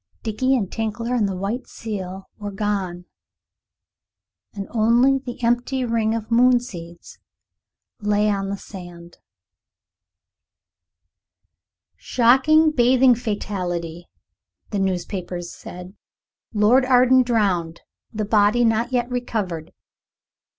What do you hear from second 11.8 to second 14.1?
"Shocking bathing fatality,"